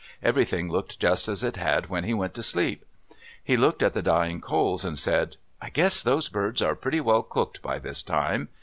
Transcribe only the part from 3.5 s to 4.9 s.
looked at the dying coals,